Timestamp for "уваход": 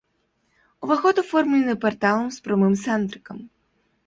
0.87-1.19